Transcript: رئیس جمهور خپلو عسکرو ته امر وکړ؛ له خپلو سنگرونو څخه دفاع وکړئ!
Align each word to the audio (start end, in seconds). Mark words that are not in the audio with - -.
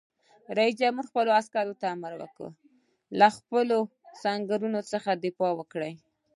رئیس 0.57 0.75
جمهور 0.81 1.05
خپلو 1.11 1.29
عسکرو 1.39 1.79
ته 1.81 1.85
امر 1.95 2.13
وکړ؛ 2.21 2.43
له 3.19 3.27
خپلو 3.37 3.77
سنگرونو 4.23 4.79
څخه 4.91 5.09
دفاع 5.25 5.51
وکړئ! 5.55 5.93